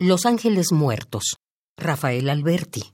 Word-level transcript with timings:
Los 0.00 0.26
Ángeles 0.26 0.70
Muertos, 0.70 1.38
Rafael 1.76 2.30
Alberti. 2.30 2.84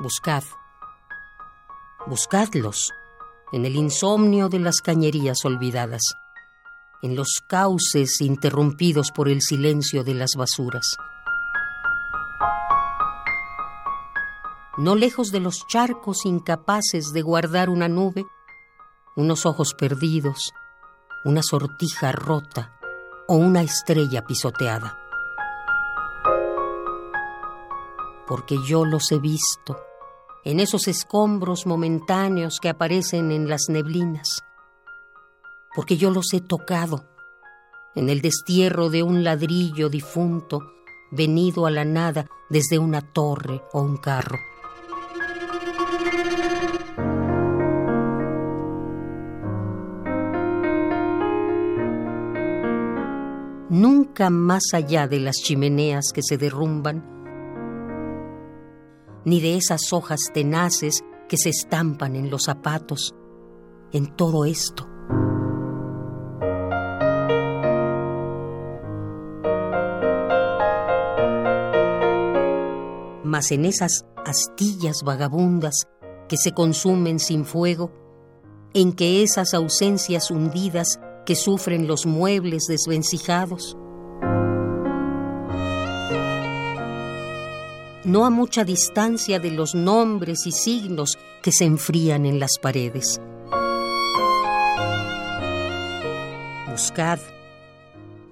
Buscad, 0.00 0.42
buscadlos 2.08 2.92
en 3.52 3.64
el 3.64 3.76
insomnio 3.76 4.48
de 4.48 4.58
las 4.58 4.80
cañerías 4.80 5.44
olvidadas, 5.44 6.02
en 7.02 7.14
los 7.14 7.40
cauces 7.48 8.20
interrumpidos 8.20 9.12
por 9.12 9.28
el 9.28 9.40
silencio 9.42 10.02
de 10.02 10.14
las 10.14 10.30
basuras. 10.36 10.96
No 14.76 14.94
lejos 14.94 15.32
de 15.32 15.40
los 15.40 15.66
charcos 15.66 16.26
incapaces 16.26 17.12
de 17.12 17.22
guardar 17.22 17.70
una 17.70 17.88
nube, 17.88 18.26
unos 19.16 19.46
ojos 19.46 19.74
perdidos, 19.74 20.52
una 21.24 21.42
sortija 21.42 22.12
rota 22.12 22.78
o 23.26 23.36
una 23.36 23.62
estrella 23.62 24.24
pisoteada. 24.24 24.98
Porque 28.26 28.56
yo 28.66 28.84
los 28.84 29.10
he 29.12 29.18
visto 29.18 29.78
en 30.44 30.60
esos 30.60 30.88
escombros 30.88 31.66
momentáneos 31.66 32.60
que 32.60 32.68
aparecen 32.68 33.32
en 33.32 33.48
las 33.48 33.68
neblinas. 33.68 34.44
Porque 35.74 35.96
yo 35.96 36.10
los 36.10 36.32
he 36.34 36.40
tocado 36.40 37.04
en 37.94 38.10
el 38.10 38.20
destierro 38.20 38.90
de 38.90 39.02
un 39.02 39.24
ladrillo 39.24 39.88
difunto 39.88 40.60
venido 41.10 41.66
a 41.66 41.70
la 41.70 41.84
nada 41.84 42.26
desde 42.50 42.78
una 42.78 43.00
torre 43.00 43.62
o 43.72 43.80
un 43.80 43.96
carro. 43.96 44.38
Nunca 54.16 54.30
más 54.30 54.62
allá 54.72 55.06
de 55.06 55.20
las 55.20 55.36
chimeneas 55.36 56.06
que 56.14 56.22
se 56.22 56.38
derrumban, 56.38 57.04
ni 59.24 59.40
de 59.40 59.56
esas 59.56 59.92
hojas 59.92 60.30
tenaces 60.32 61.04
que 61.28 61.36
se 61.36 61.50
estampan 61.50 62.16
en 62.16 62.30
los 62.30 62.44
zapatos, 62.44 63.14
en 63.92 64.06
todo 64.16 64.44
esto. 64.44 64.88
Mas 73.24 73.50
en 73.50 73.64
esas 73.64 74.06
astillas 74.24 75.02
vagabundas 75.04 75.86
que 76.28 76.36
se 76.36 76.52
consumen 76.52 77.18
sin 77.18 77.44
fuego, 77.44 77.92
en 78.74 78.92
que 78.92 79.22
esas 79.22 79.54
ausencias 79.54 80.30
hundidas 80.30 81.00
que 81.24 81.34
sufren 81.34 81.86
los 81.86 82.06
muebles 82.06 82.64
desvencijados. 82.68 83.76
No 88.04 88.24
a 88.24 88.30
mucha 88.30 88.64
distancia 88.64 89.40
de 89.40 89.50
los 89.50 89.74
nombres 89.74 90.46
y 90.46 90.52
signos 90.52 91.18
que 91.42 91.52
se 91.52 91.64
enfrían 91.64 92.24
en 92.26 92.38
las 92.38 92.58
paredes. 92.60 93.20
Buscad, 96.70 97.18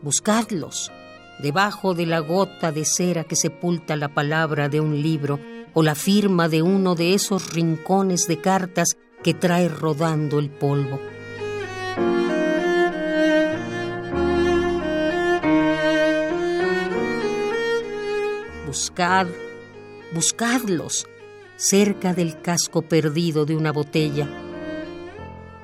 buscadlos 0.02 0.92
debajo 1.40 1.94
de 1.94 2.06
la 2.06 2.20
gota 2.20 2.70
de 2.72 2.84
cera 2.84 3.24
que 3.24 3.36
sepulta 3.36 3.96
la 3.96 4.14
palabra 4.14 4.68
de 4.68 4.80
un 4.80 5.02
libro 5.02 5.40
o 5.75 5.83
la 5.83 5.94
firma 5.94 6.48
de 6.48 6.62
uno 6.62 6.94
de 6.94 7.14
esos 7.14 7.53
rincones 7.53 8.27
de 8.27 8.41
cartas 8.41 8.97
que 9.22 9.34
trae 9.34 9.69
rodando 9.69 10.39
el 10.39 10.50
polvo. 10.50 11.00
buscad, 18.74 19.29
buscadlos 20.13 21.07
cerca 21.55 22.13
del 22.13 22.40
casco 22.42 22.83
perdido 22.83 23.46
de 23.46 23.57
una 23.57 23.70
botella, 23.70 24.29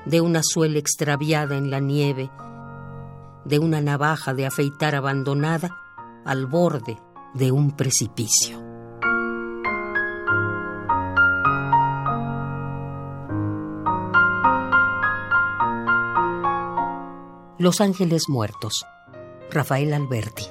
de 0.05 0.21
una 0.21 0.39
suela 0.41 0.79
extraviada 0.79 1.57
en 1.57 1.69
la 1.69 1.81
nieve, 1.81 2.31
de 3.43 3.59
una 3.59 3.81
navaja 3.81 4.33
de 4.33 4.45
afeitar 4.45 4.95
abandonada 4.95 5.75
al 6.23 6.45
borde 6.45 6.97
de 7.33 7.51
un 7.51 7.75
precipicio. 7.75 8.70
Los 17.61 17.79
Ángeles 17.79 18.27
Muertos, 18.27 18.87
Rafael 19.51 19.93
Alberti. 19.93 20.45